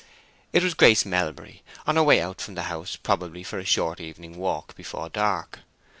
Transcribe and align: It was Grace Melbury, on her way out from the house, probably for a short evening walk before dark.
It 0.51 0.63
was 0.63 0.73
Grace 0.73 1.05
Melbury, 1.05 1.61
on 1.85 1.95
her 1.95 2.01
way 2.01 2.23
out 2.23 2.41
from 2.41 2.55
the 2.55 2.63
house, 2.63 2.95
probably 2.95 3.43
for 3.43 3.59
a 3.59 3.63
short 3.65 3.99
evening 3.99 4.35
walk 4.39 4.75
before 4.75 5.09
dark. 5.09 5.59